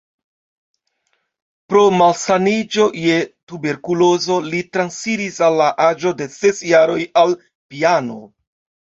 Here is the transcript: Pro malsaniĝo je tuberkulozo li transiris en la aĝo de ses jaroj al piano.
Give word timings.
Pro 1.71 1.81
malsaniĝo 1.97 2.85
je 3.01 3.17
tuberkulozo 3.51 4.37
li 4.53 4.61
transiris 4.77 5.37
en 5.49 5.57
la 5.59 5.67
aĝo 5.89 6.15
de 6.23 6.27
ses 6.37 6.63
jaroj 6.71 6.97
al 7.23 7.37
piano. 7.75 8.17